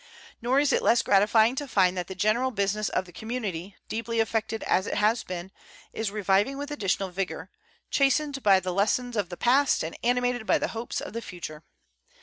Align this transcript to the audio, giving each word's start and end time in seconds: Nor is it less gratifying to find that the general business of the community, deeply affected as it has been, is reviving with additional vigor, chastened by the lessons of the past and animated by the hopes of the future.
Nor 0.41 0.59
is 0.59 0.73
it 0.73 0.81
less 0.81 1.03
gratifying 1.03 1.53
to 1.57 1.67
find 1.67 1.95
that 1.95 2.07
the 2.07 2.15
general 2.15 2.49
business 2.49 2.89
of 2.89 3.05
the 3.05 3.11
community, 3.13 3.75
deeply 3.87 4.19
affected 4.19 4.63
as 4.63 4.87
it 4.87 4.95
has 4.95 5.23
been, 5.23 5.51
is 5.93 6.09
reviving 6.09 6.57
with 6.57 6.71
additional 6.71 7.09
vigor, 7.11 7.51
chastened 7.91 8.41
by 8.41 8.59
the 8.59 8.73
lessons 8.73 9.15
of 9.15 9.29
the 9.29 9.37
past 9.37 9.83
and 9.83 9.95
animated 10.03 10.47
by 10.47 10.57
the 10.57 10.69
hopes 10.69 11.01
of 11.01 11.13
the 11.13 11.21
future. 11.21 11.61